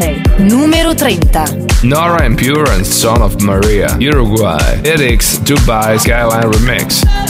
[0.00, 0.42] Number 30.
[0.44, 1.84] Numero 30.
[1.84, 4.80] Nora En Pure and Son of Maria, Uruguay.
[4.82, 7.23] Edix Dubai Skyline Remix.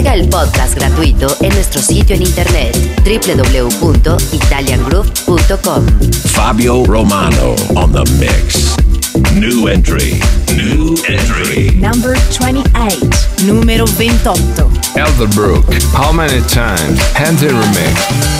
[0.00, 2.74] Descarga el podcast gratuito en nuestro sitio en internet
[3.04, 5.86] www.italiangroove.com.
[6.32, 8.74] Fabio Romano on the mix.
[9.34, 10.18] New entry.
[10.56, 11.72] New entry.
[11.76, 12.96] Number 28.
[13.44, 14.40] Numero 28.
[14.96, 18.39] Elderbrook, How Many Times, Handy Remix.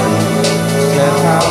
[1.01, 1.50] get out.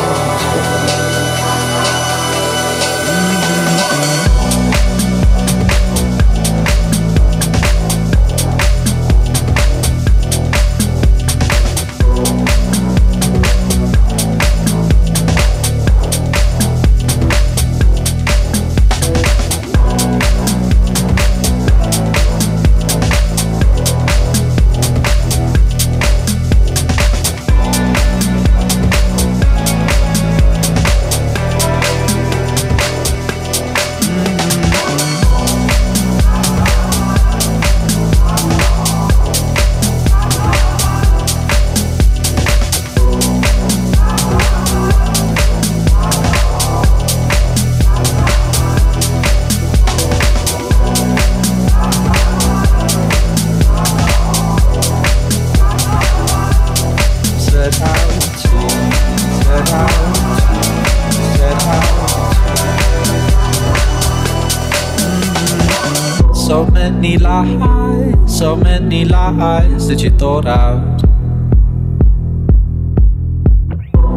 [69.31, 71.01] Lies that you thought out.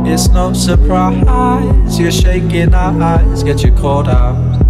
[0.06, 4.60] It's no surprise your shaking our eyes get you caught out.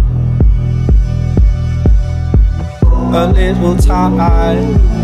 [3.13, 4.17] A little time,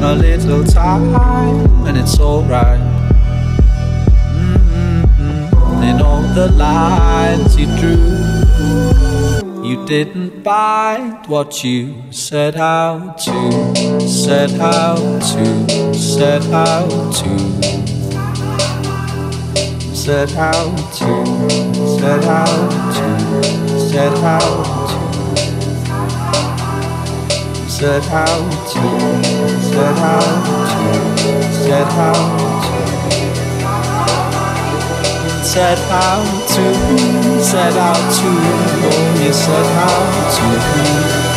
[0.03, 2.79] a little time, and it's alright.
[4.37, 5.83] Mm-hmm.
[5.83, 8.20] In all the lines you drew.
[9.71, 17.39] You didn't bite what you set out to, set out to, set out to,
[19.95, 21.15] set out to,
[21.95, 23.15] set out to,
[23.79, 25.47] set out to,
[27.69, 28.83] set out to,
[29.61, 30.91] set out to,
[31.63, 32.27] set out
[32.65, 32.81] to.
[35.45, 41.30] Set out to, set out to, oh, you set out to.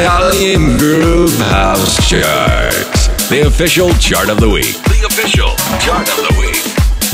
[0.00, 2.72] Italian Groove House Chart.
[3.28, 4.72] The official chart of the week.
[4.84, 6.64] The official chart of the week.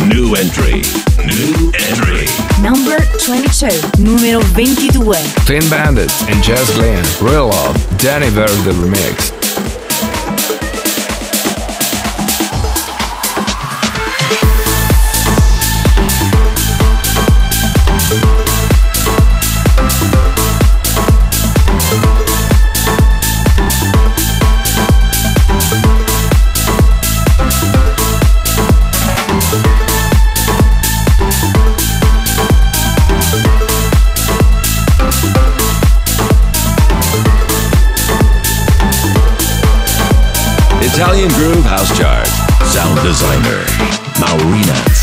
[0.06, 0.86] New entry.
[1.26, 2.30] New entry.
[2.62, 3.74] Number 22.
[4.00, 5.02] Numero 22.
[5.44, 7.04] Clean Bandits and Jess Glynne.
[7.20, 7.98] Real Love.
[7.98, 9.35] Danny Verde remix.
[41.34, 42.26] Groove House Chart.
[42.64, 43.64] Sound designer,
[44.18, 44.95] Maureenats.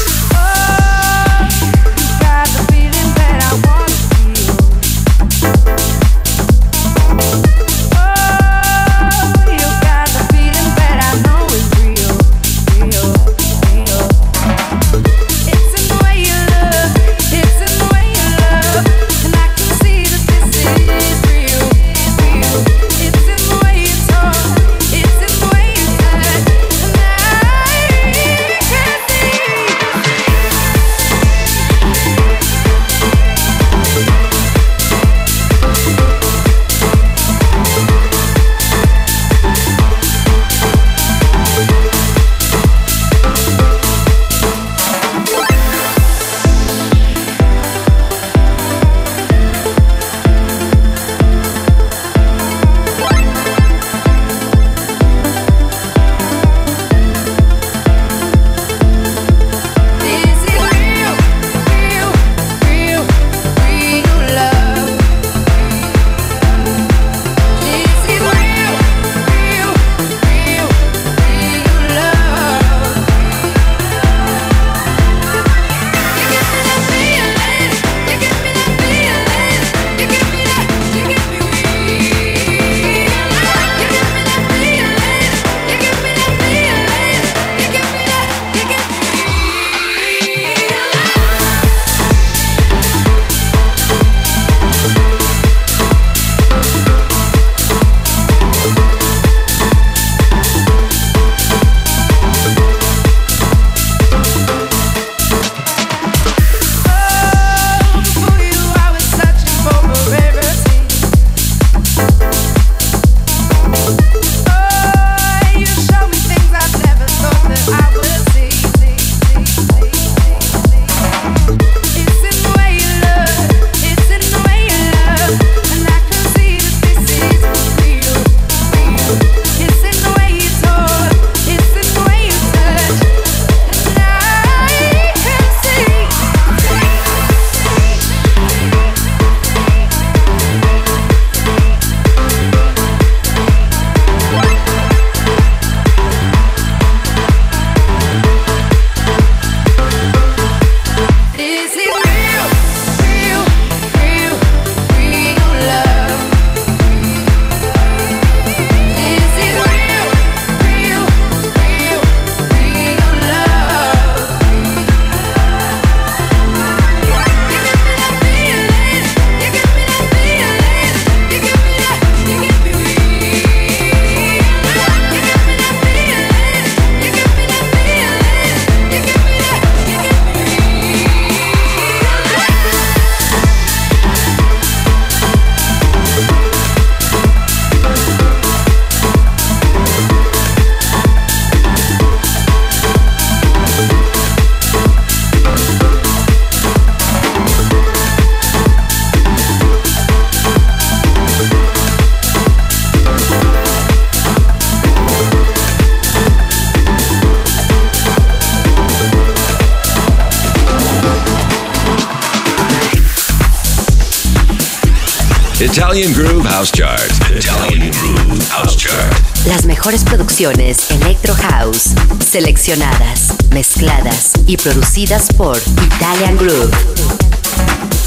[215.94, 217.12] Italian Groove House Chart.
[217.30, 219.14] Italian Groove House Chart.
[219.46, 226.72] Las mejores producciones Electro House, seleccionadas, mezcladas y producidas por Italian Groove.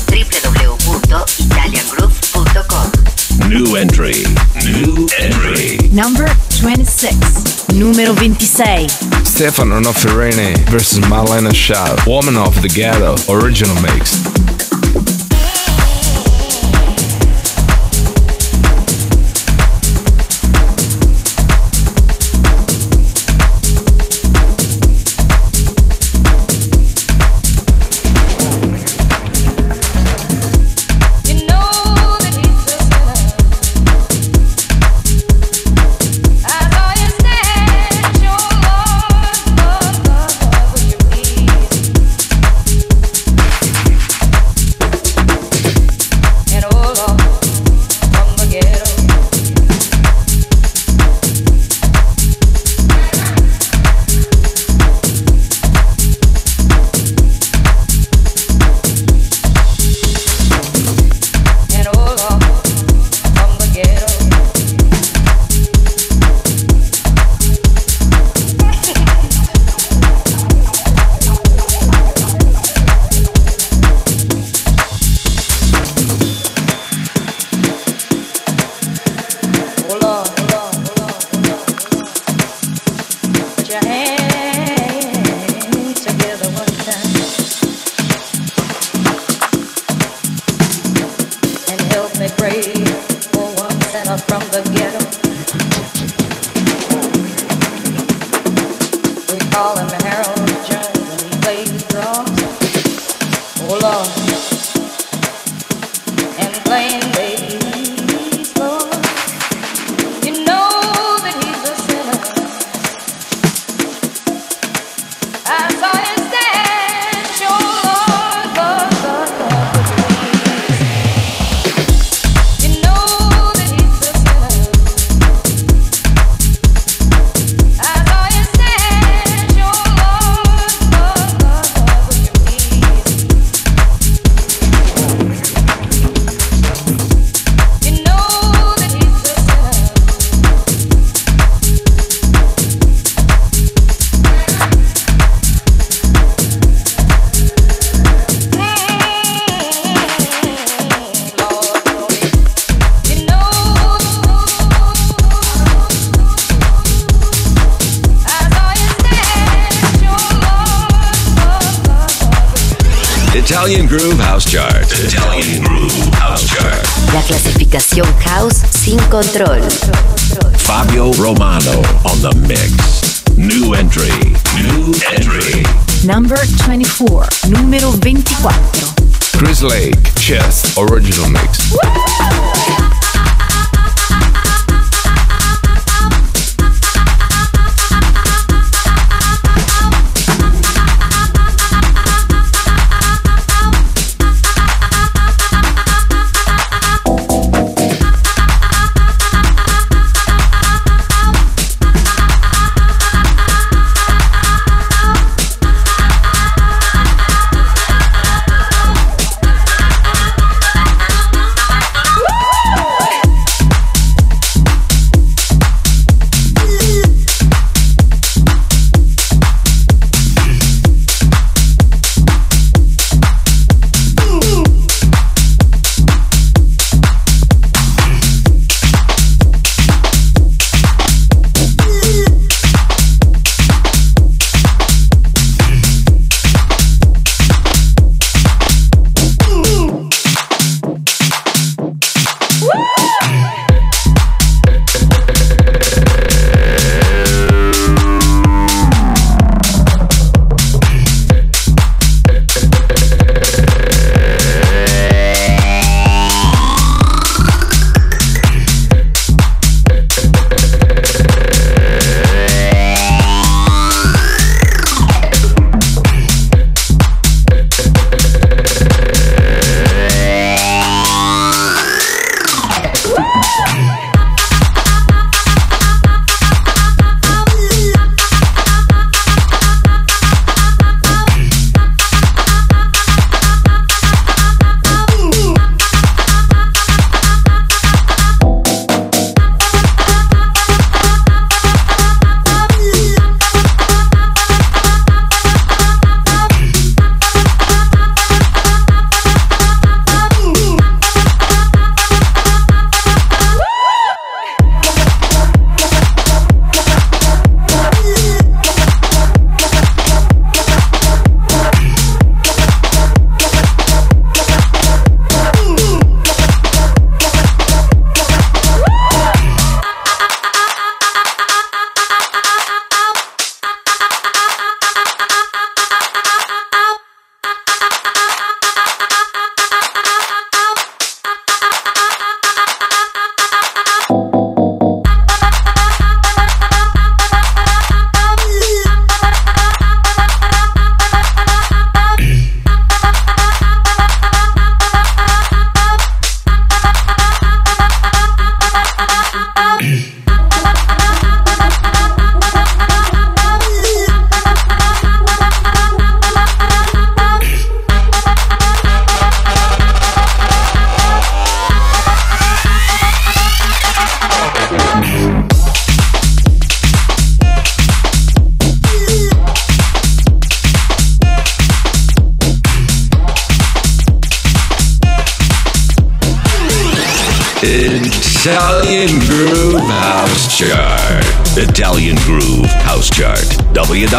[0.08, 2.90] www.italiangroove.com
[3.48, 4.24] New entry.
[4.64, 5.78] New entry.
[5.92, 6.28] Number
[6.60, 7.68] 26.
[7.74, 8.98] Numero 26.
[9.24, 11.94] Stefano Noferini versus Marlena Shaw.
[12.04, 13.14] Woman of the Ghetto.
[13.32, 14.18] Original mix.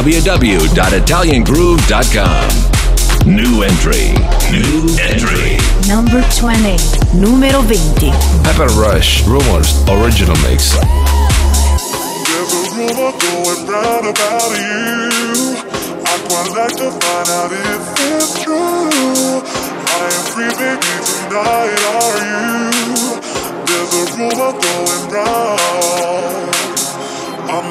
[0.08, 2.48] www.italiangroove.com.
[3.28, 4.14] New entry.
[4.56, 5.58] New entry.
[5.86, 6.80] Number 20.
[7.20, 8.12] Numero 20.
[8.48, 10.72] Pepper Rush, Rumors, Original Mix.
[12.24, 15.12] There's a rumor going round about you.
[16.08, 19.44] I'd quite like to find out if it's true.
[19.44, 23.20] I am free, baby, tonight, are you?
[23.68, 26.77] There's a rumor going round.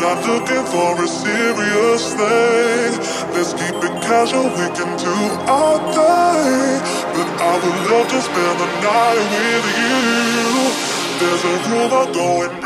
[0.06, 2.92] I'm not looking for a serious thing.
[3.34, 5.16] Let's keep it casual, we can do
[5.50, 6.78] our thing.
[7.10, 10.86] But I would love to spend the night with you.
[11.18, 12.65] There's a rumor going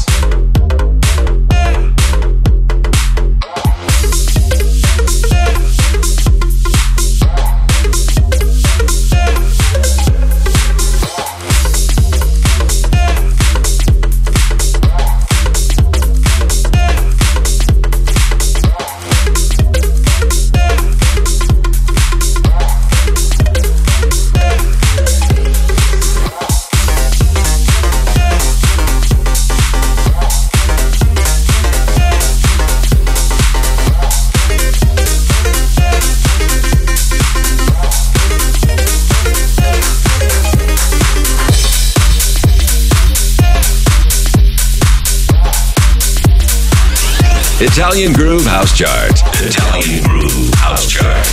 [47.81, 49.23] Italian Groove House Chart.
[49.41, 51.25] Italian Groove House Chart.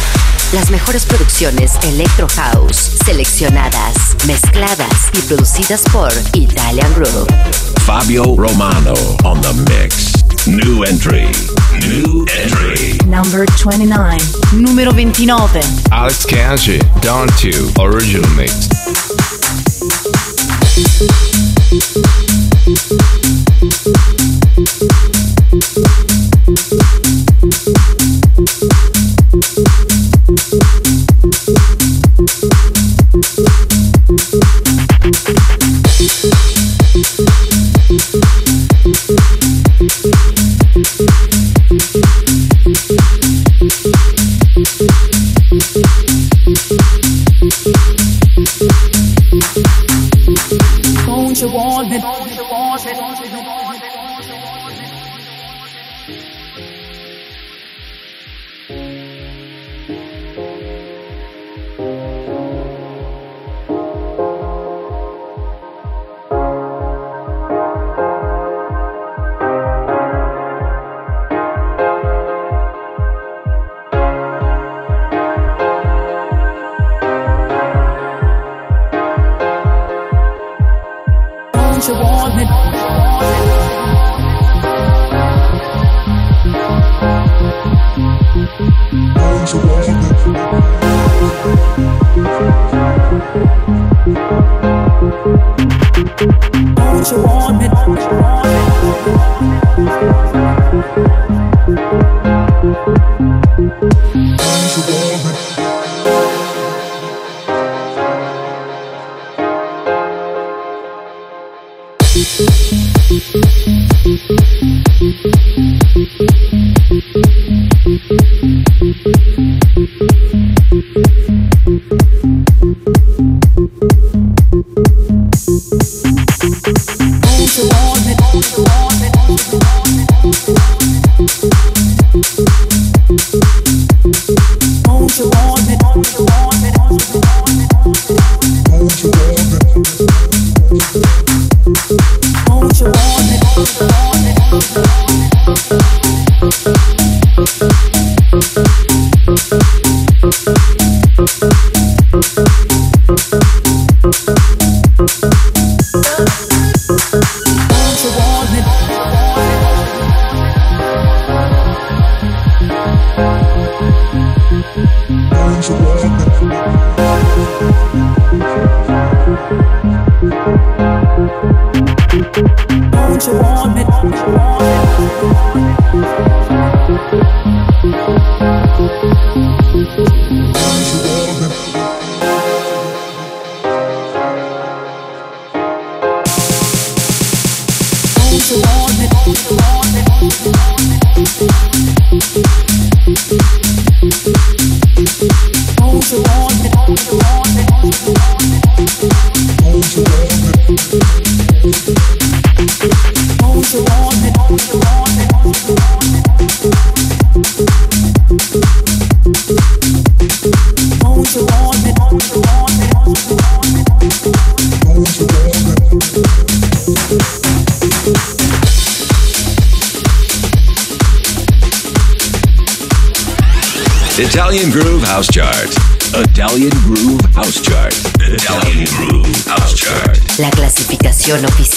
[0.54, 7.28] Las mejores producciones Electro House, seleccionadas, mezcladas y producidas por Italian Groove.
[7.84, 10.24] Fabio Romano on the mix.
[10.46, 11.28] New entry.
[11.87, 12.96] New entry.
[13.06, 14.16] Number 29.
[14.54, 15.61] Numero 29.
[15.90, 18.70] Alex Kanji, Down to Original Mix.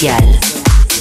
[0.02, 0.34] Oficial.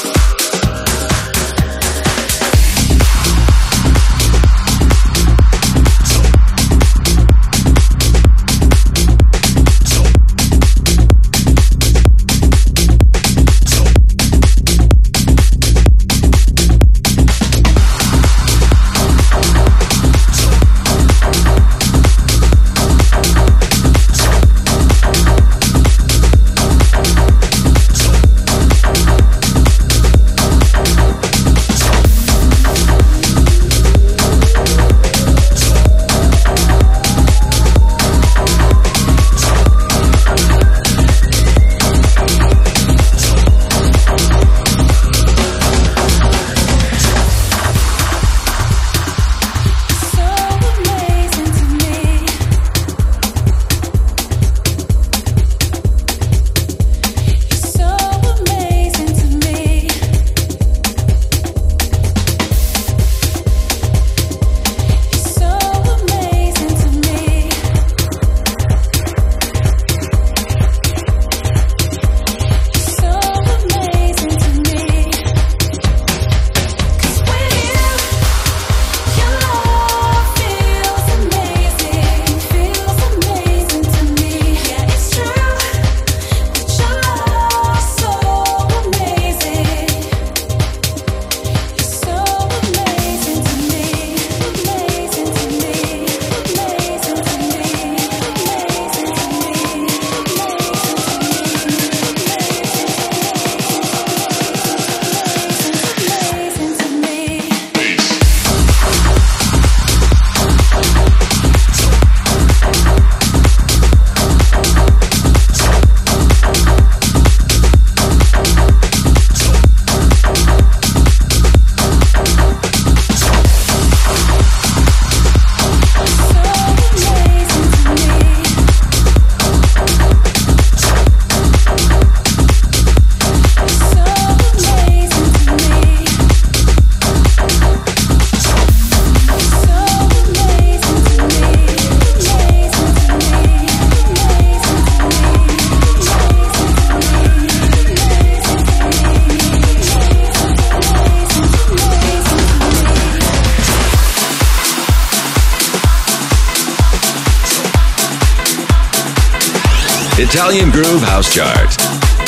[160.32, 161.70] Italian Groove House Chart.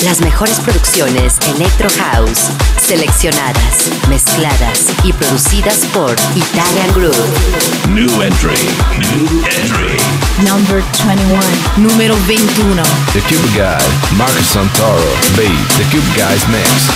[0.05, 7.17] Las mejores producciones Electro House, seleccionadas, mezcladas y producidas por Italian Groove.
[7.89, 8.59] New entry.
[8.99, 9.97] New entry.
[10.45, 11.41] Number 21.
[11.79, 12.83] Numero 21.
[13.15, 13.81] The Cube Guy,
[14.19, 15.01] Marcus Santoro,
[15.35, 15.45] B,
[15.79, 16.91] The Cube Guys mix.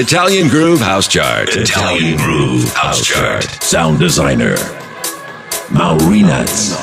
[0.00, 1.48] Italian Groove House Chart.
[1.48, 3.42] Italian Groove House Chart.
[3.60, 4.54] Sound designer.
[5.74, 6.78] Maurinats.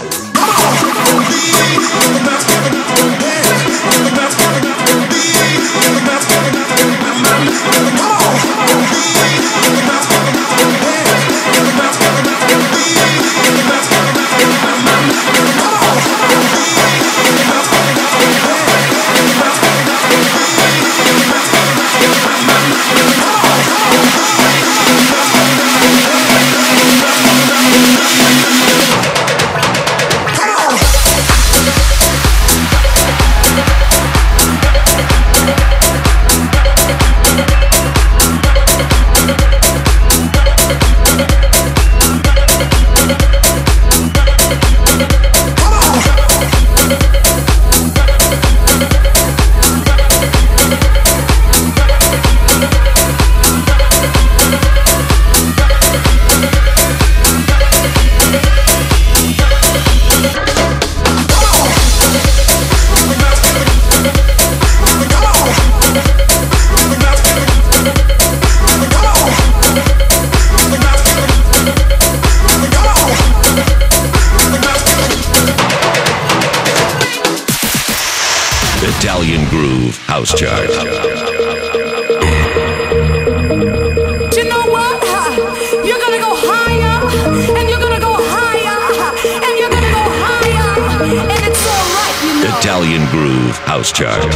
[93.86, 94.24] House Chart.
[94.24, 94.30] You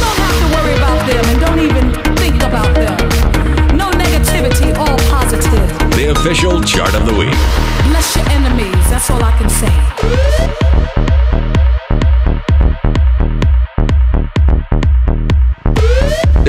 [0.00, 2.96] don't have to worry about them, and don't even think about them.
[3.76, 5.68] No negativity, all positive.
[5.94, 7.38] The official chart of the week.
[7.86, 9.70] Bless your enemies, that's all I can say.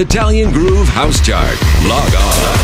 [0.02, 1.58] Italian Groove House Chart.
[1.86, 2.61] Log on.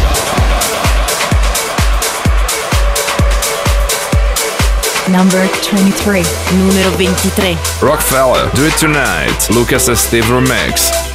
[5.17, 6.21] Number 23.
[6.59, 7.57] Numero 23.
[7.81, 11.06] Rockefeller, Do It Tonight, Lucas and Steve Remix.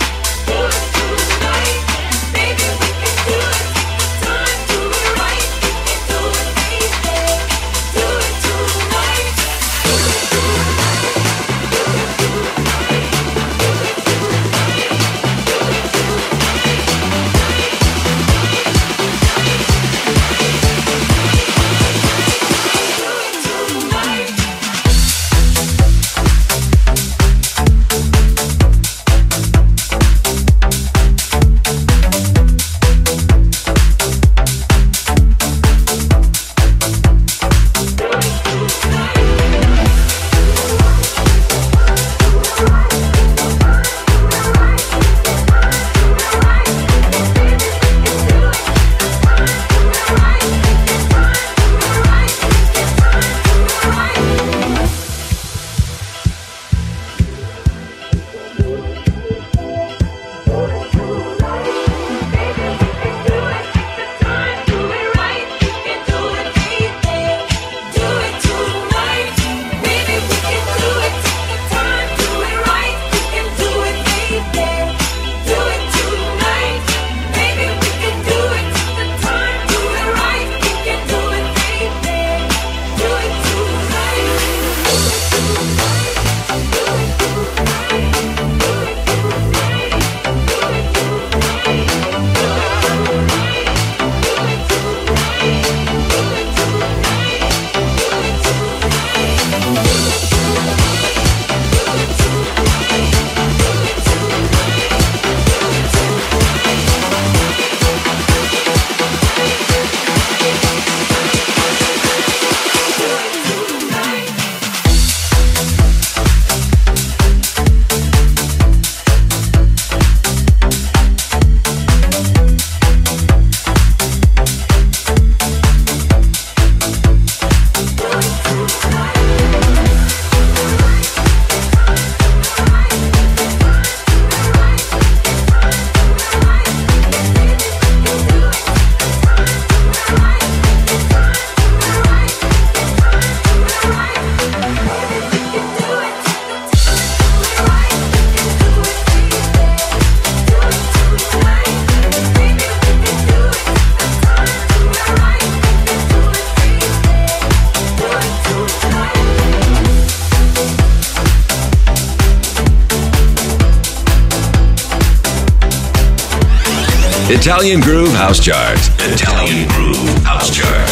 [167.45, 168.78] Italian Groove House Chart.
[169.01, 170.88] Italian Groove House Chart.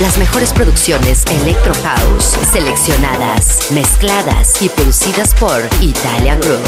[0.00, 6.66] Las mejores producciones Electro House, seleccionadas, mezcladas y producidas por Italian Group.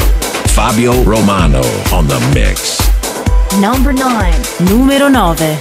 [0.55, 1.59] Fabio Romano
[1.91, 2.79] on the mix.
[3.59, 4.31] Number 9.
[4.69, 5.57] Numero 9.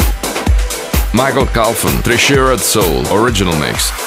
[1.13, 4.06] Michael Calfan, Treasure Soul, original mix.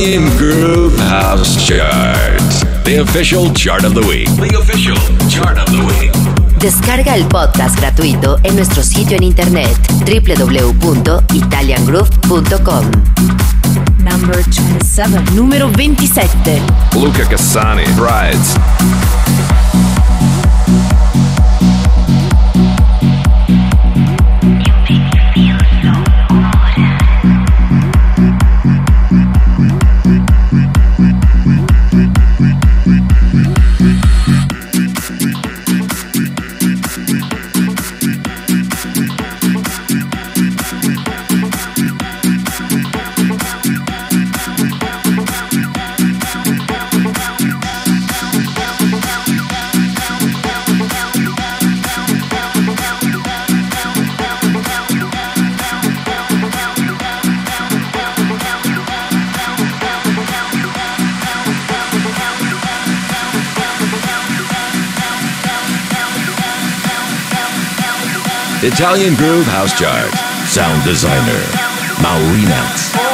[0.00, 2.40] Italian Groove House Chart.
[2.86, 4.28] The official chart of the week.
[4.36, 4.96] The official
[5.28, 6.10] chart of the week.
[6.58, 9.76] Descarga el podcast gratuito en nuestro sitio en internet
[10.06, 12.90] www.italiangroove.com.
[13.98, 15.20] Number 27.
[15.34, 16.62] Numero 27.
[16.94, 18.56] Luca Cassani, Brides.
[68.80, 70.10] Italian Groove House Chart.
[70.48, 71.42] Sound designer,
[72.00, 73.09] Maurinax.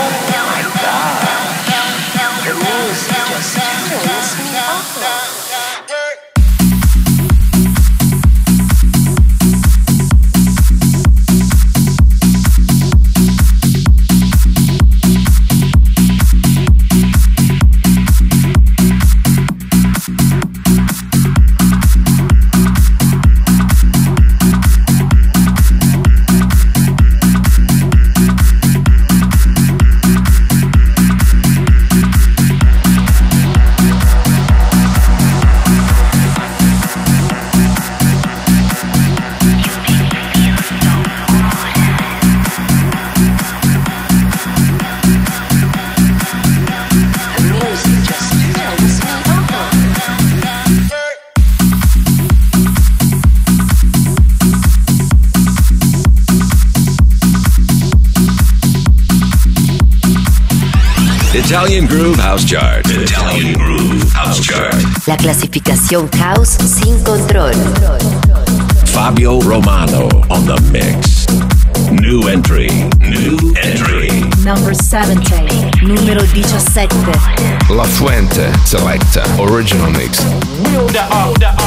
[62.36, 62.84] House Chart.
[62.90, 64.74] Italian Groove House Chart.
[65.06, 67.54] La clasificación House sin control.
[68.92, 71.24] Fabio Romano on the mix.
[71.90, 72.68] New entry.
[73.00, 74.10] New entry.
[74.44, 75.70] Number 17.
[75.82, 76.94] Numero 17.
[77.70, 80.22] La Fuente Selecta Original Mix.
[80.92, 81.65] Gonna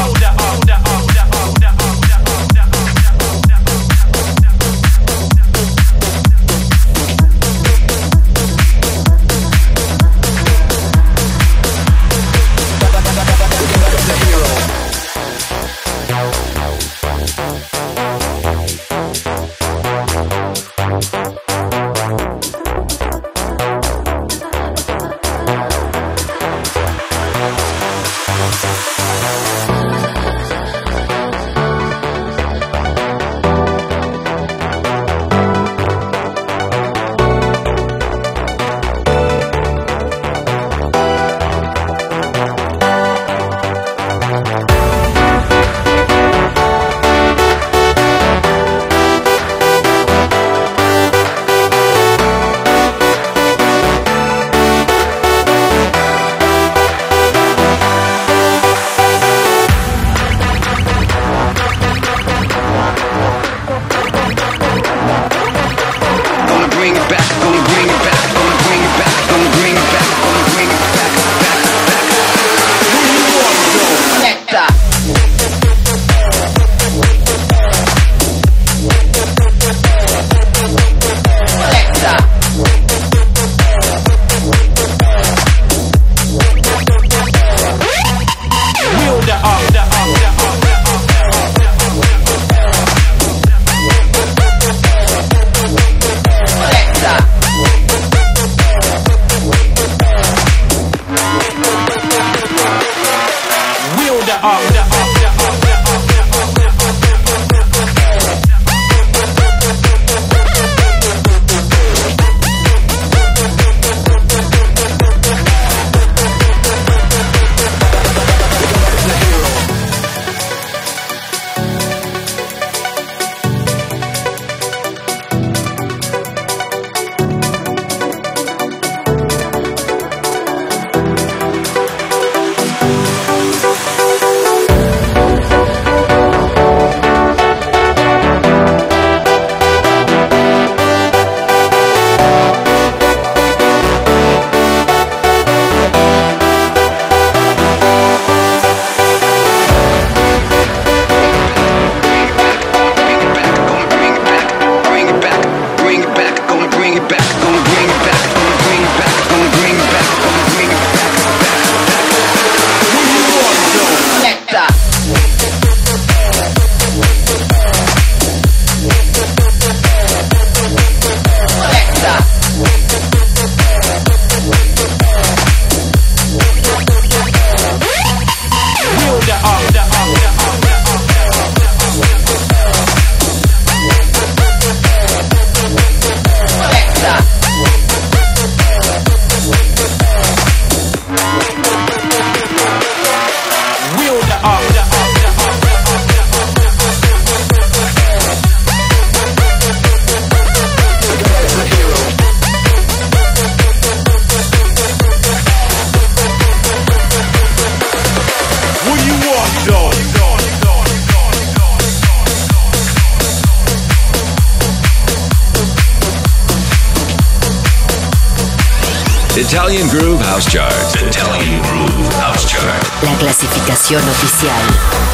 [219.49, 220.69] Italian Groove House Chart.
[220.93, 222.85] Italian Groove House Chart.
[223.01, 224.61] La clasificación oficial.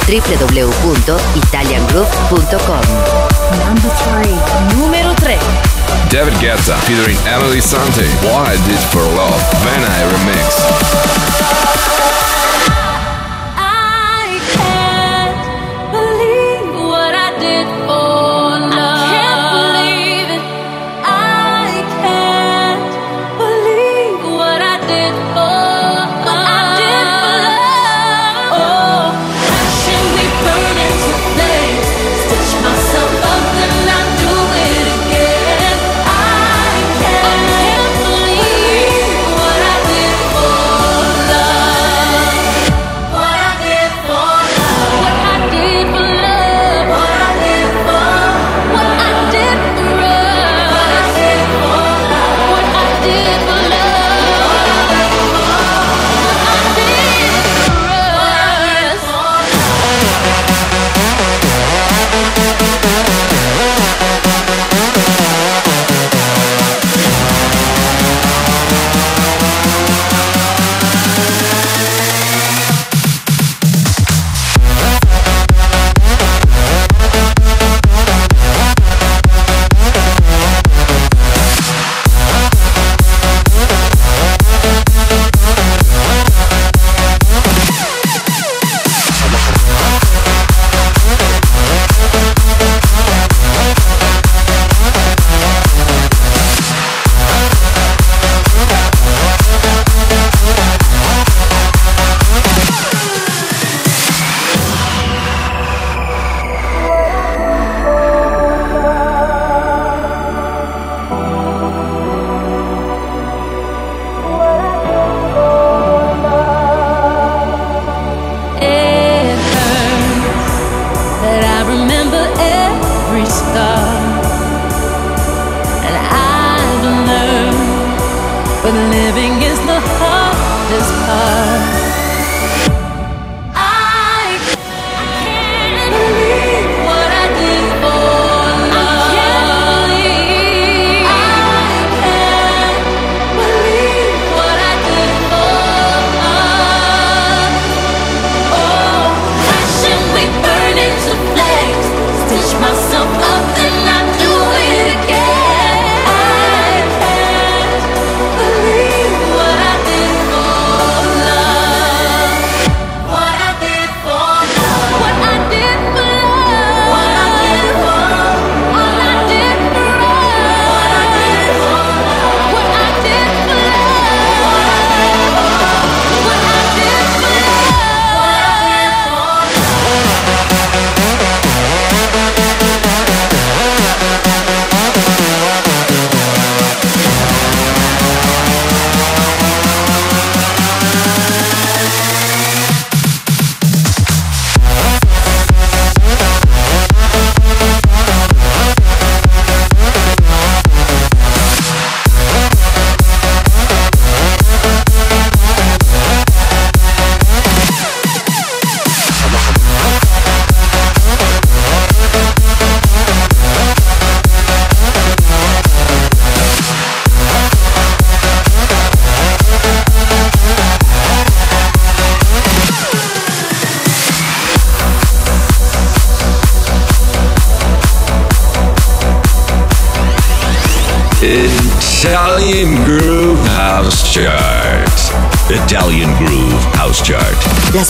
[0.08, 2.82] www.italiangroove.com
[3.66, 4.28] Number 3.
[4.78, 5.40] Numero 3.
[6.10, 8.10] David Guetta featuring Emeli Sandé.
[8.24, 9.42] What I Did for Love.
[9.64, 10.66] Van I Remix.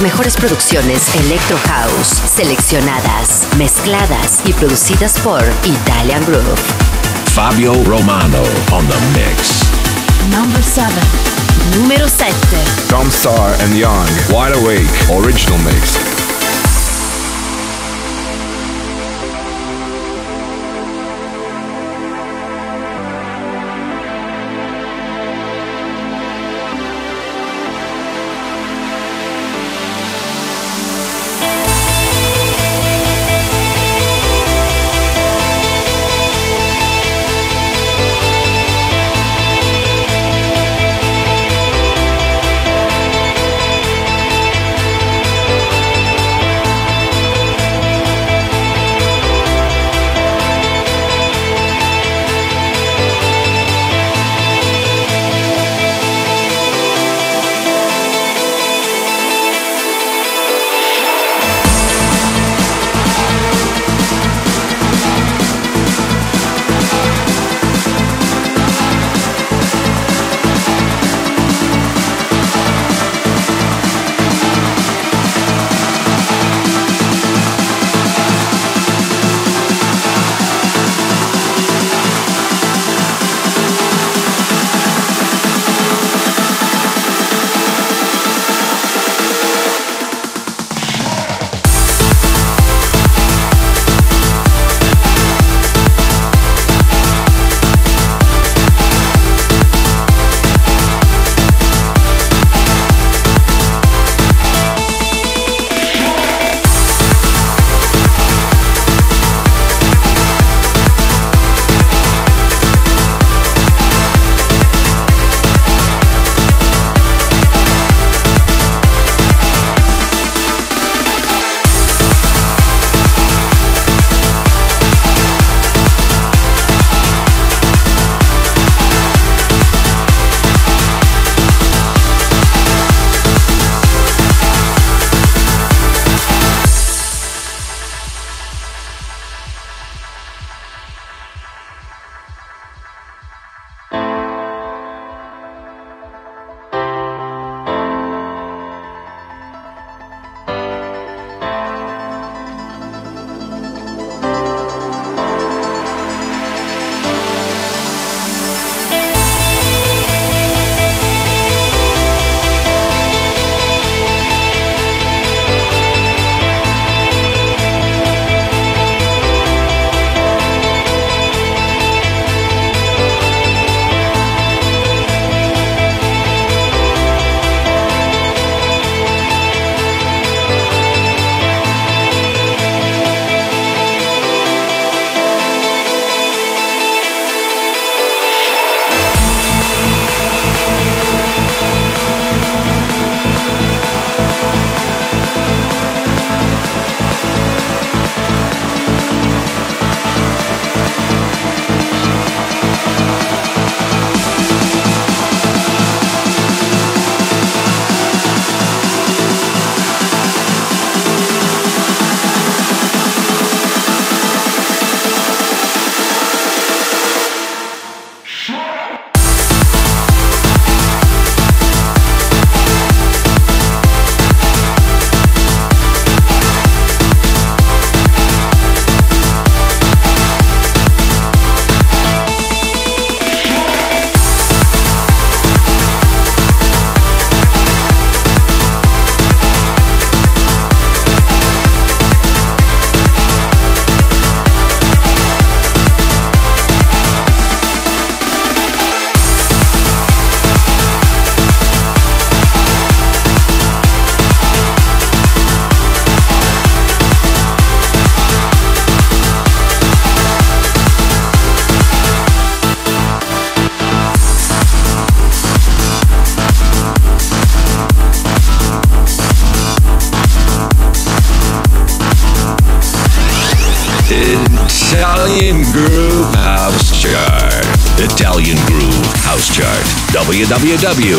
[0.06, 6.60] mejores producciones Electro House, seleccionadas, mezcladas y producidas por Italian Groove.
[7.34, 9.64] Fabio Romano on the mix.
[10.30, 10.88] Number 7.
[11.80, 12.36] Número 7.
[12.88, 16.15] Tom Star and Young, Wide Awake, Original Mix.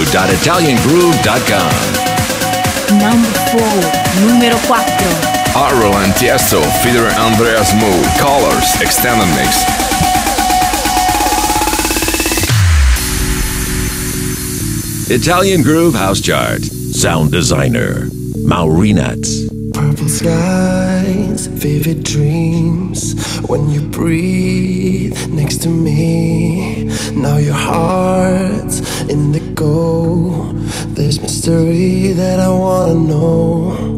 [0.07, 1.73] www.italiangroove.com.
[2.99, 3.59] Number 4,
[4.23, 4.77] numero 4.
[5.57, 9.65] Arlo and Tiesto, Feeder Andreas Moe, Colors, Extended Mix.
[15.11, 16.63] Italian Groove House Chart.
[16.63, 18.07] Sound designer,
[18.45, 19.27] Maurinat.
[19.75, 23.15] Purple skies, vivid dreams.
[23.49, 28.66] When you breathe next to me, now your heart
[29.09, 30.53] indigo.
[30.95, 33.96] There's mystery that I wanna know.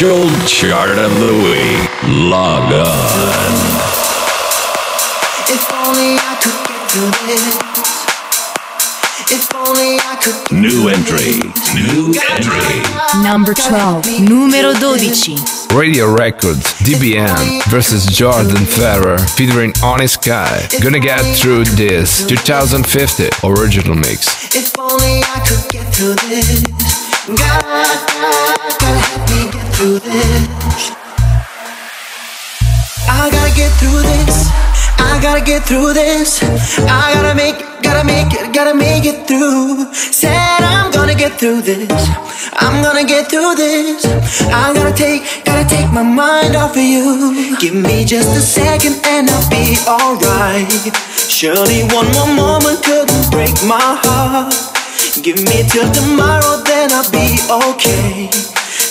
[0.00, 1.90] official chart of the week.
[2.30, 3.50] Log on.
[5.50, 7.58] If only I could get to this.
[9.30, 11.42] If only I could New entry.
[11.74, 13.22] New entry.
[13.24, 14.22] Number 12.
[14.22, 15.72] Numero 12.
[15.74, 20.66] Radio Records, DBM versus Jordan Ferrer featuring Honest Guy.
[20.80, 24.54] Gonna get through this 2050 original mix.
[24.54, 26.97] If only I could get through this.
[27.28, 30.48] God, gotta help me get through this.
[33.06, 34.48] I gotta get through this.
[34.96, 36.42] I gotta get through this.
[36.88, 39.92] I gotta make, gotta make it, gotta make it through.
[39.92, 41.92] Said I'm gonna get through this.
[42.54, 44.06] I'm gonna get through this.
[44.48, 47.58] I'm gonna take, gotta take my mind off of you.
[47.58, 50.72] Give me just a second and I'll be alright.
[51.28, 54.77] Surely one more moment couldn't break my heart.
[55.22, 58.30] Give me till tomorrow, then I'll be okay.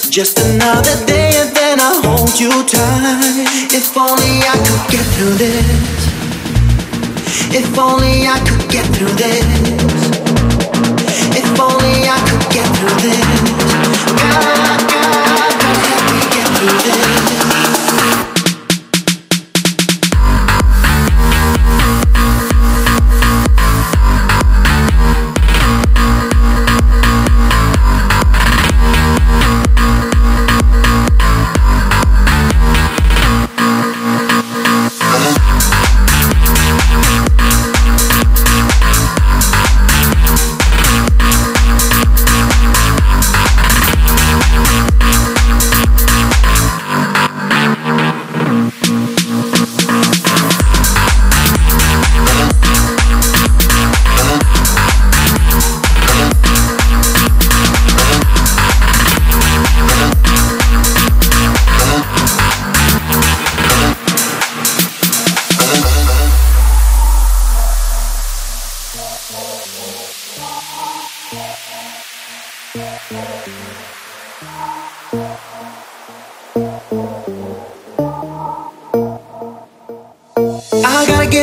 [0.09, 3.47] Just another day and then I'll hold you tight.
[3.71, 5.65] If only I could get through this.
[7.55, 9.45] If only I could get through this.
[11.37, 13.51] If only I could get through this.
[14.19, 17.16] God, God, God, help me get through this.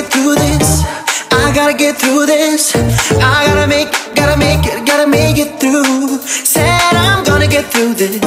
[0.04, 0.82] Get through this.
[1.30, 2.74] I gotta get through this.
[2.76, 6.18] I gotta make, gotta make it, gotta make it through.
[6.20, 8.20] Said I'm gonna get through this.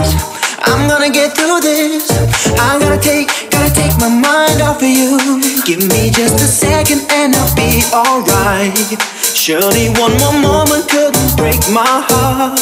[0.66, 2.10] I'm gonna get through this.
[2.60, 5.18] I'm gonna take, gotta take my mind off of you.
[5.66, 8.74] Give me just a second and I'll be alright.
[9.22, 12.60] Surely one more moment couldn't break my heart.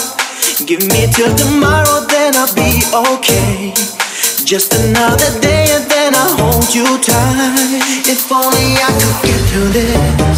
[0.66, 4.05] Give me till tomorrow, then I'll be okay.
[4.46, 7.82] Just another day and then I'll hold you tight.
[8.06, 10.38] If only I could get through this.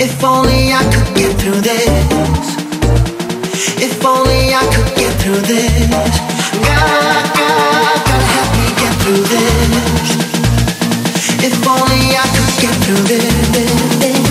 [0.00, 2.56] If only I could get through this.
[3.76, 5.90] If only I could get through this.
[6.64, 10.16] God, God, gotta help me get through this.
[11.44, 14.25] If only I could get through this.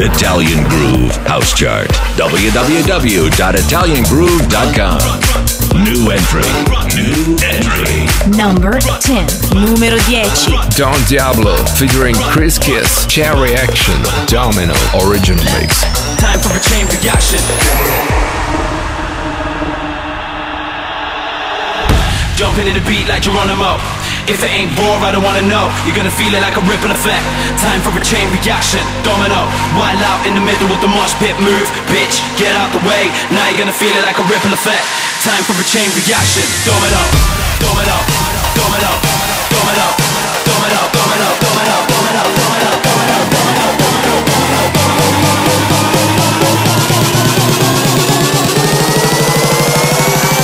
[0.00, 1.88] Italian Groove House Chart.
[2.14, 5.00] www.italiangroove.com.
[5.82, 6.46] New entry.
[6.94, 8.06] New entry.
[8.30, 9.26] Number 10.
[9.58, 10.30] Numero 10.
[10.78, 13.96] Don Diablo featuring Kris Kiss, Chain Reaction,
[14.26, 15.82] Domino original mix.
[16.22, 17.42] Time for a chain reaction.
[22.38, 23.78] Jumping in the beat like Geronimo.
[24.28, 25.72] If it ain't raw, I don't wanna know.
[25.88, 27.24] You're gonna feel it like a ripple effect.
[27.64, 28.84] Time for a chain reaction.
[29.00, 29.48] Domino.
[29.72, 31.64] Wild out in the middle with the mosh pit move.
[31.88, 33.08] Bitch, get out the way.
[33.32, 34.84] Now you're gonna feel it like a ripple effect.
[35.24, 36.44] Time for a chain reaction.
[36.68, 37.00] Domino.
[37.56, 37.96] Domino.
[38.52, 38.92] Domino.
[39.48, 39.88] Domino.
[40.44, 40.76] Domino.
[40.92, 41.28] Domino.
[41.40, 41.80] Domino.
[41.88, 42.28] Domino.
[42.44, 42.84] Domino.
[42.84, 43.58] Domino.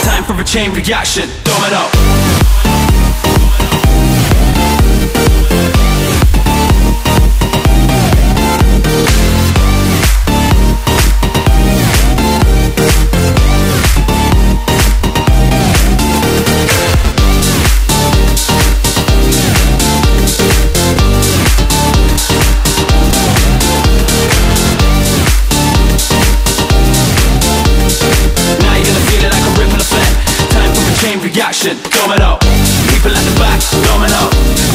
[0.09, 1.29] Time for a chain reaction.
[1.45, 2.64] Domino.
[31.65, 32.41] action, coming up.
[32.93, 34.31] People at the back, coming up.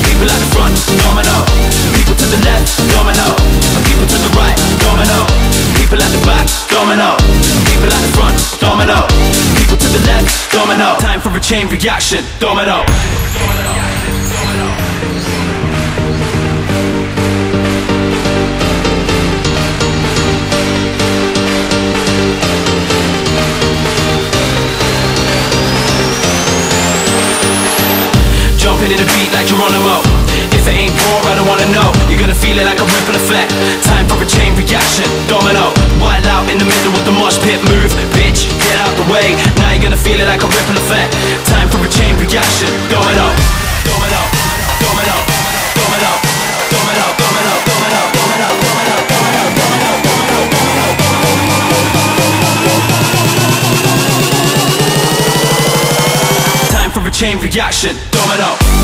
[0.10, 0.74] People at the front,
[1.06, 1.46] coming up.
[1.94, 2.66] People to the left,
[2.98, 3.38] coming up.
[3.86, 5.30] People to the right, coming up.
[5.78, 7.22] People at the back, coming up.
[7.70, 9.10] People at the front, coming up.
[9.58, 11.00] People to the left, coming up.
[11.00, 12.90] Time for a chain reaction, coming up.
[28.90, 30.02] Jumping in the beat like Geronimo.
[30.50, 31.94] If it ain't war, I don't wanna know.
[32.10, 33.54] You're gonna feel it like a ripple effect.
[33.86, 35.70] Time for a chain reaction, domino.
[36.02, 37.94] Wild out in the middle with the mosh pit move.
[38.18, 39.38] Bitch, get out the way.
[39.62, 41.14] Now you're gonna feel it like a ripple effect.
[41.46, 43.30] Time for a chain reaction, domino.
[43.86, 44.22] Domino,
[44.82, 45.18] domino,
[45.78, 46.10] domino,
[46.74, 51.30] domino, domino, domino, domino, domino, domino, domino, domino.
[56.74, 58.79] Time for a chain reaction, domino.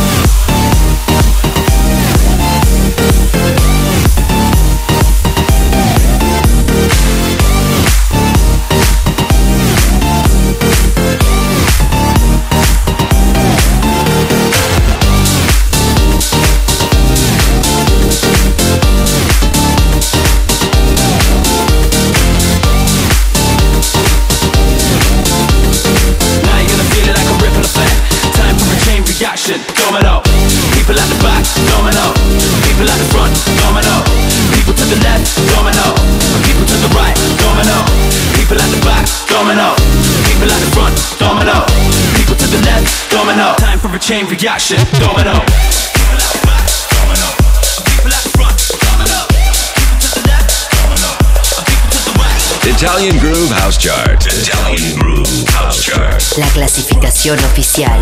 [52.66, 54.26] Italian Groove House Chart.
[54.26, 56.22] Italian Groove House Chart.
[56.38, 57.98] La clasificación oficial.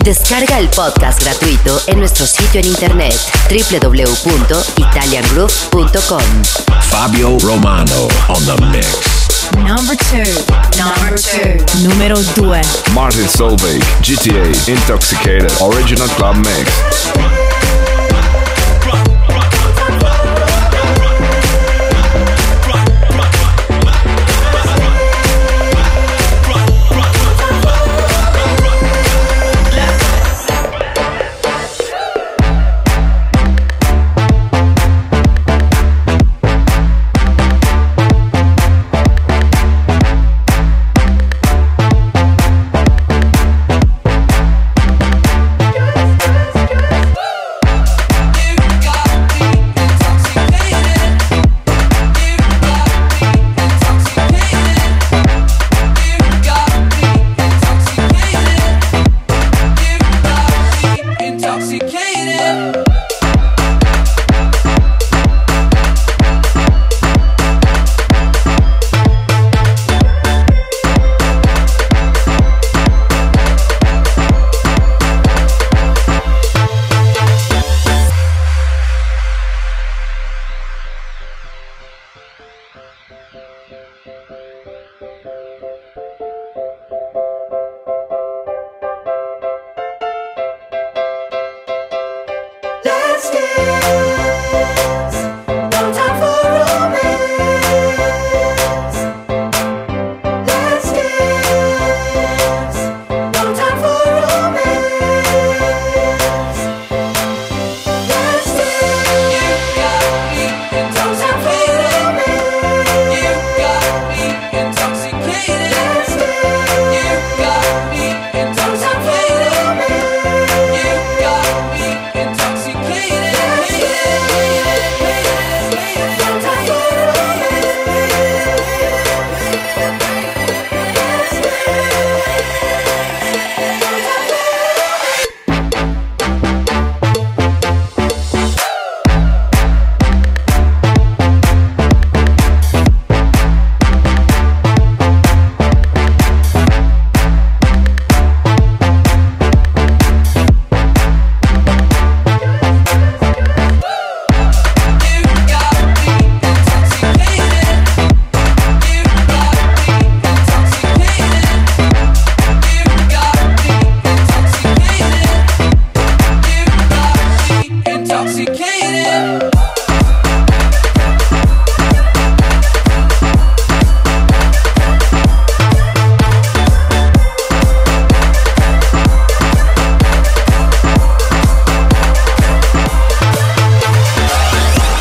[0.00, 3.14] Descarga el podcast gratuito en nuestro sitio en internet
[3.48, 6.22] www.italiangroove.com.
[6.90, 9.23] Fabio Romano on the mix.
[9.52, 10.24] Number 2.
[10.78, 11.86] Number 2.
[11.88, 12.94] Numero 2.
[12.94, 17.14] Martin Solveig, GTA, Intoxicated, Original Club Mix.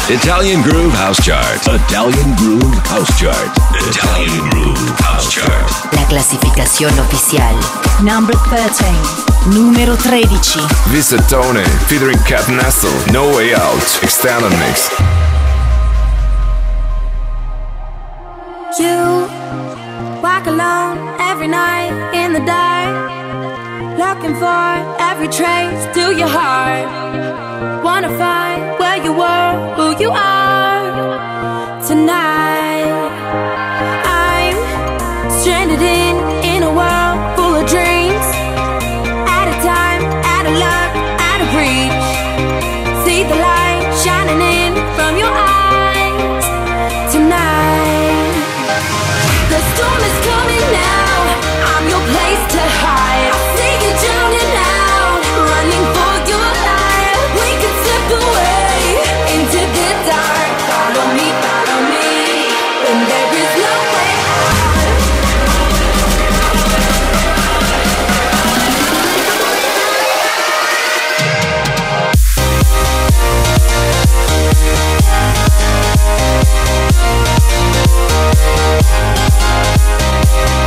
[0.09, 1.61] Italian Groove House Chart.
[1.65, 3.47] Italian Groove House Chart.
[3.87, 5.93] Italian Groove House Chart.
[5.93, 7.55] La clasificación oficial.
[8.03, 8.85] Number 13.
[9.53, 10.61] Numero 13.
[10.91, 12.91] Visa Tony featuring Kat Nestel.
[13.13, 13.79] No Way Out.
[14.03, 14.91] Extended Mix.
[18.77, 19.27] You
[20.21, 23.22] walk alone every night in the dark,
[24.05, 24.65] looking for
[25.09, 26.85] every trace to your heart.
[27.85, 30.32] Wanna find where you were, who you are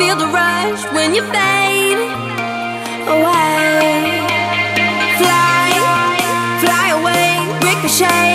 [0.00, 2.00] feel the rush when you fade
[3.14, 4.00] away.
[5.20, 5.68] Fly,
[6.62, 7.32] fly away,
[7.66, 8.29] ricochet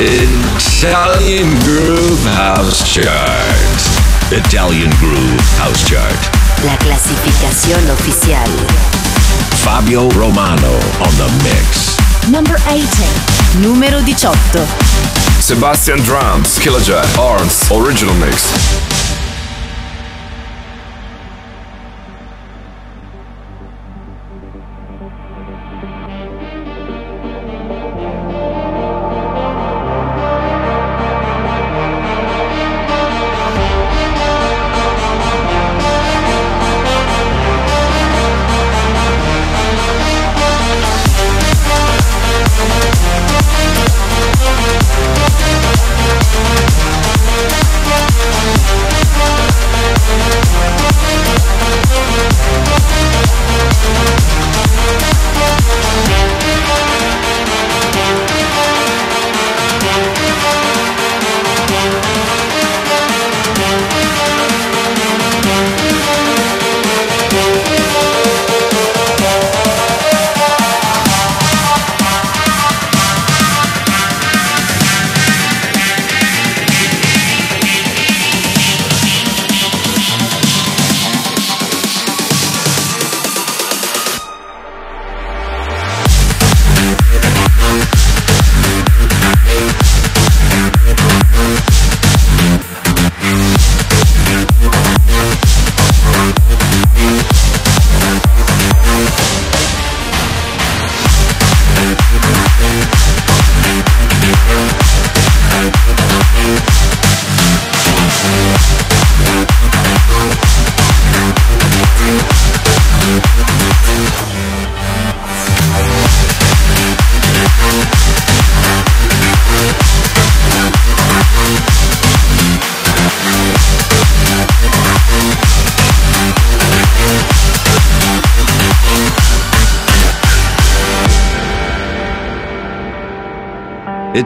[0.00, 4.30] Italian Groove House Chart.
[4.30, 6.14] Italian Groove House Chart.
[6.64, 8.48] La clasificación oficial.
[9.58, 10.70] Fabio Romano
[11.02, 11.98] on the mix.
[12.30, 12.86] Number 18.
[13.60, 14.30] Numero 18.
[15.40, 16.60] Sebastien Drums.
[16.60, 17.02] Killajoy.
[17.18, 17.68] Arns.
[17.72, 18.87] Original Mix.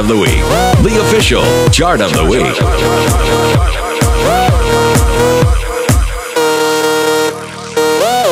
[0.01, 0.41] Of the week.
[0.81, 2.57] The official chart of the week.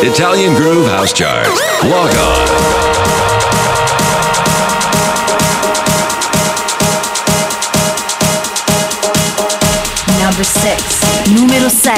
[0.01, 1.45] Italian Groove House Chart.
[1.83, 2.47] Log on.
[10.19, 11.35] Number 6.
[11.35, 11.93] Numero 6.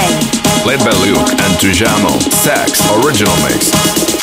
[0.65, 4.20] Laidback Luke and Tujamo, Sax Original Mix.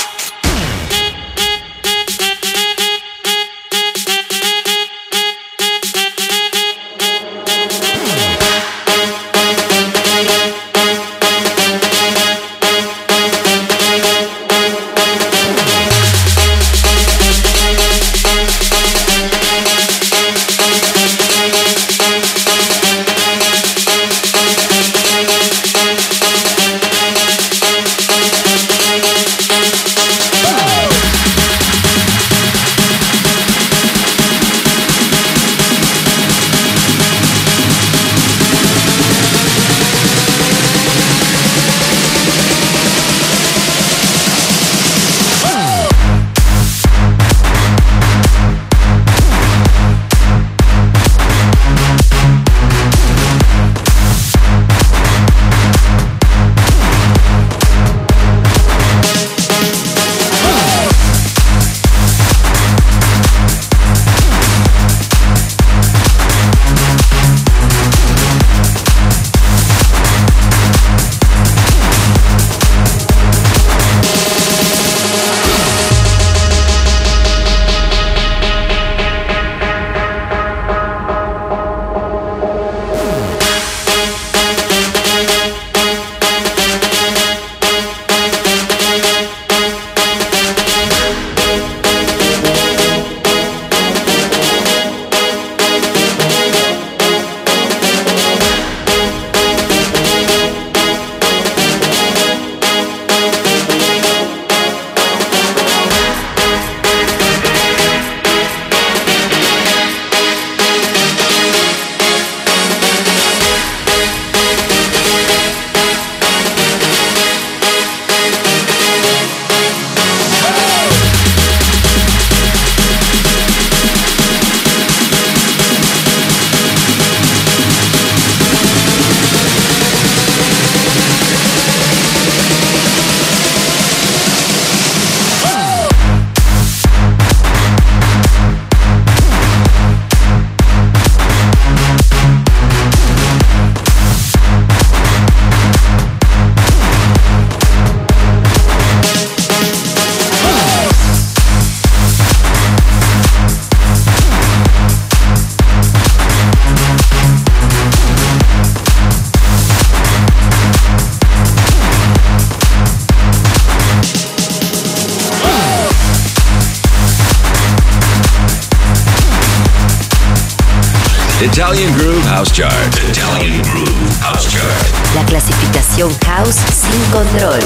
[171.40, 172.72] Italian Groove House Chart.
[173.08, 175.14] Italian Groove House Chart.
[175.14, 177.60] La clasificación house sin control.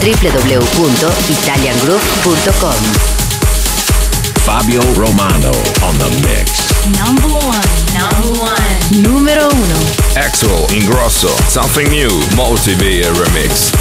[0.00, 2.74] www.italiangroove.com
[4.46, 5.52] Fabio Romano
[5.84, 6.72] on the mix.
[6.96, 7.60] Number 1.
[7.92, 9.02] Number 1.
[9.02, 9.78] Numero uno.
[10.16, 11.28] Axwell Ingrosso.
[11.50, 12.08] Something new.
[12.34, 13.72] Multi-Via Remix.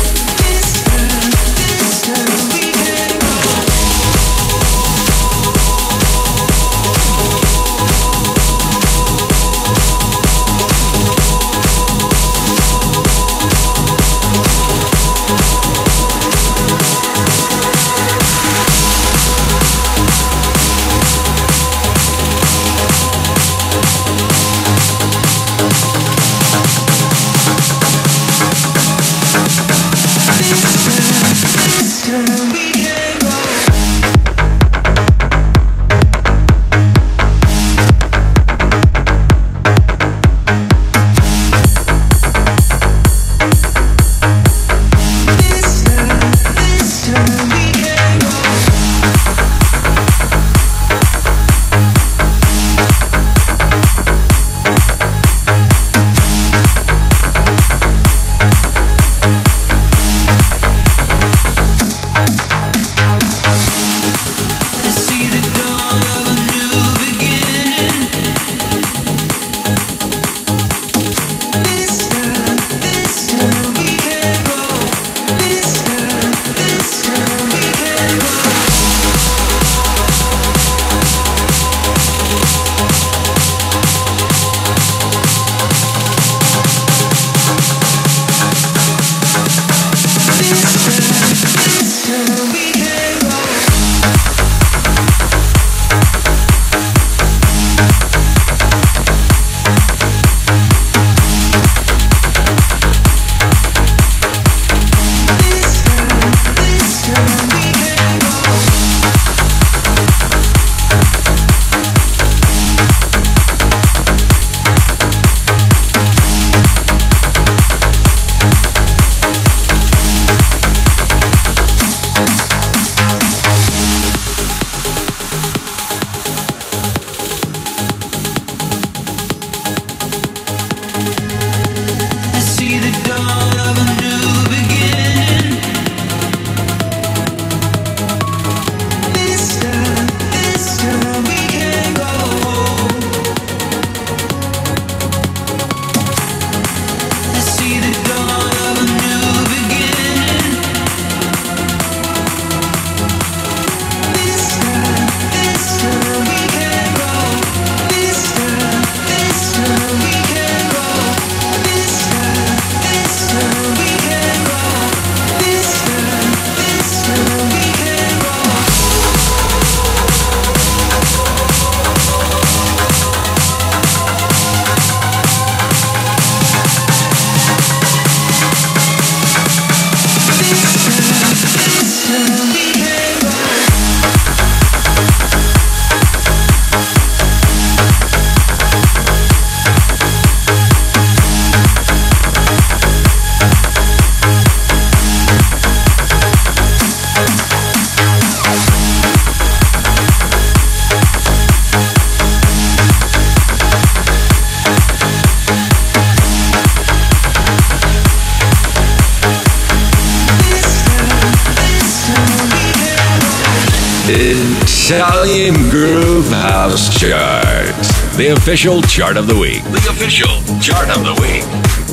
[218.36, 219.64] Official chart of the week.
[219.64, 220.28] The official
[220.60, 221.44] chart of the week.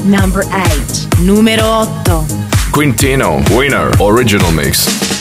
[0.04, 1.24] Number 8.
[1.24, 2.42] Numero 8.
[2.72, 5.11] Quintino, winner, original mix.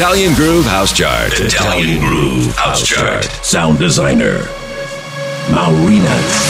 [0.00, 1.30] Italian Groove House Chart.
[1.38, 3.22] Italian Groove House Chart.
[3.44, 4.38] Sound designer,
[5.52, 6.49] Maurina.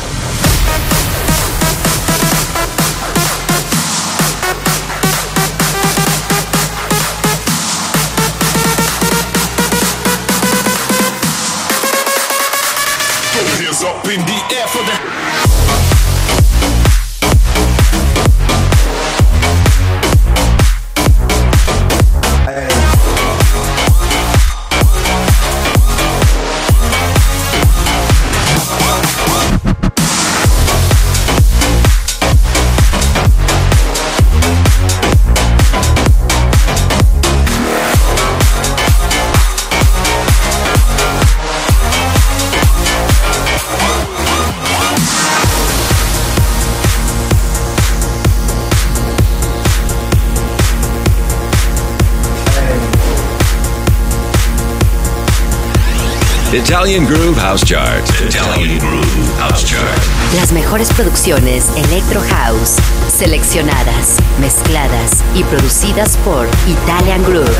[56.71, 58.01] Italian Groove House Chart.
[58.21, 59.99] Italian Groove House Chart.
[60.37, 62.77] Las mejores producciones Electro House,
[63.09, 67.57] seleccionadas, mezcladas y producidas por Italian Groove.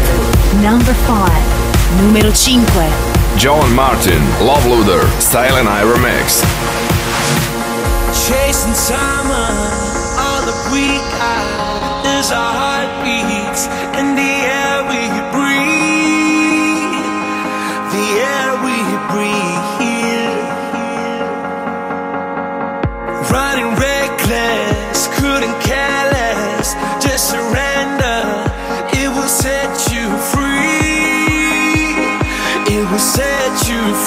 [0.63, 1.27] Number 5.
[2.01, 2.63] Numero 5.
[3.38, 6.45] John Martin, Love Loader, Style and I Remix.
[8.13, 9.51] Chasing summer,
[10.15, 10.88] all that we
[11.19, 13.20] got is our heartbeats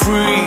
[0.05, 0.44] free.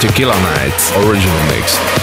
[0.00, 1.99] Tequila Nights, original mix.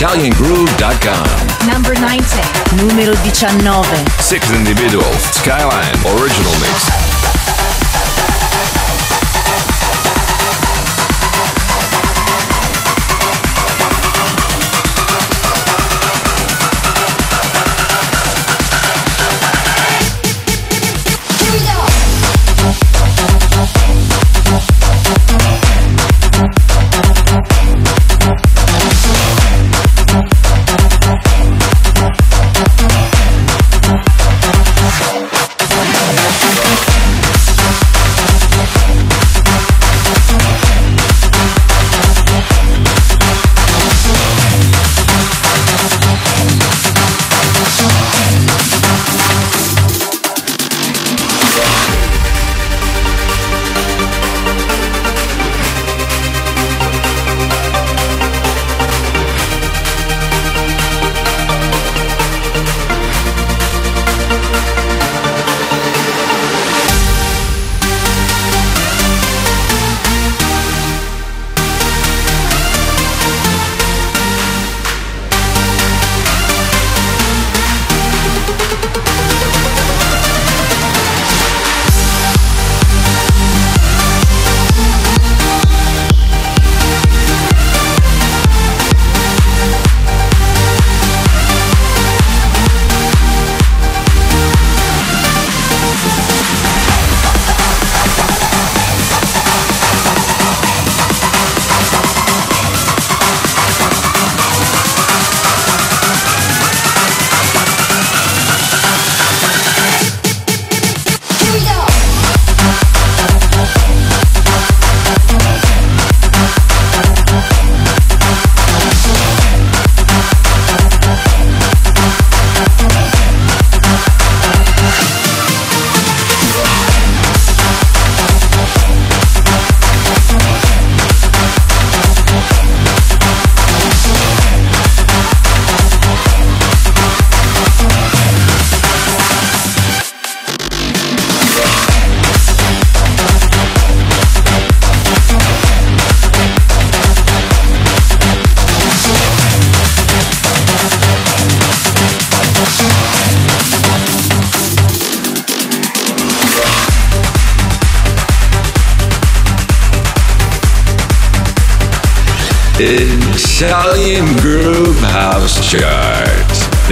[0.00, 1.68] www.italiangroove.com.
[1.68, 2.86] Number 19.
[2.86, 3.84] Numero 19.
[4.18, 6.99] Sick Individuals, Skyline, Original Mix.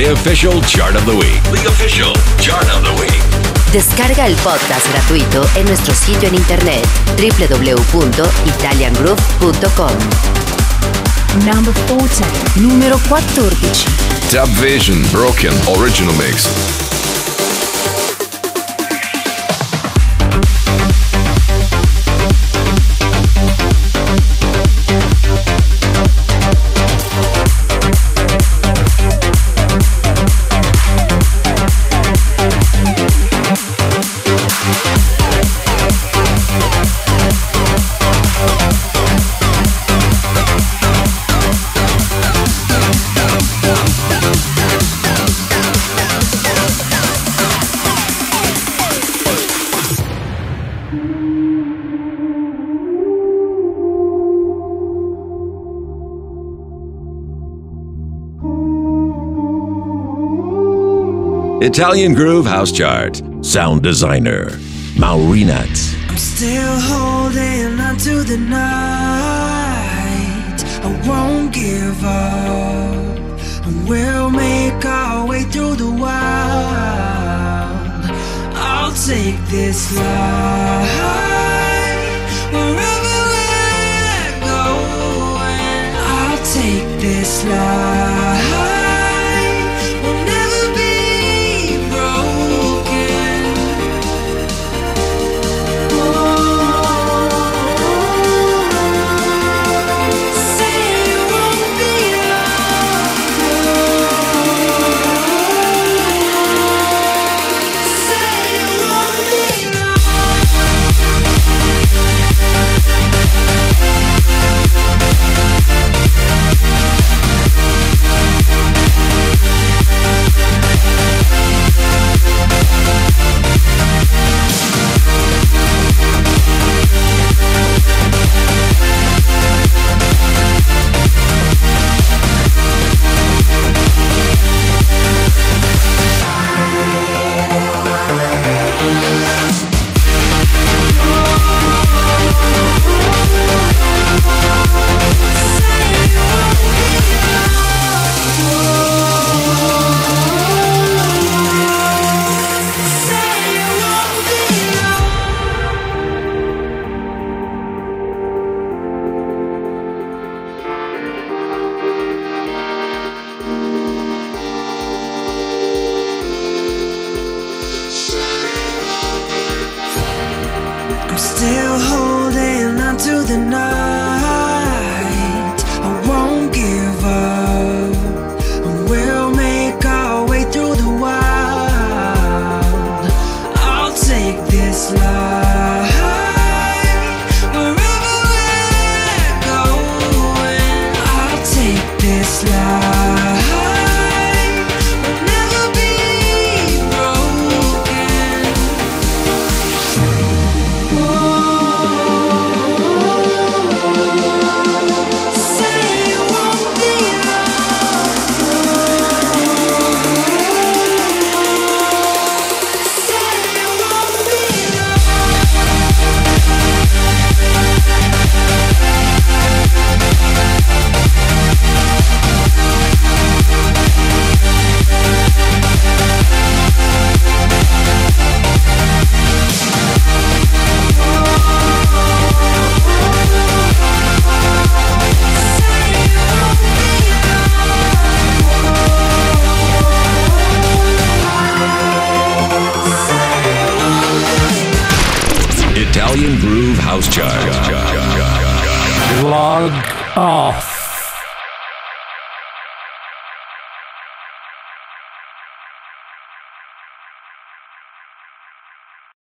[0.09, 1.43] The official chart of the week.
[1.52, 3.20] The official chart of the week.
[3.74, 6.82] Descarga el podcast gratuito en nuestro sitio en internet
[7.18, 9.93] www.italiangroove.com.
[11.44, 12.24] Number 14.
[12.56, 13.85] Numero 14.
[14.32, 16.88] Dub Vision, Broken, Original Mix.
[61.60, 63.20] Italian Groove House Chart.
[63.43, 64.47] Sound designer,
[64.94, 65.97] Maurinat.
[66.09, 68.59] I'm still holding on to the night.
[70.85, 73.18] I won't give up.
[73.89, 76.09] We'll make our way through the wild.
[78.55, 80.89] I'll take this life
[82.52, 84.39] wherever we're.
[86.06, 88.07] I'll take this life.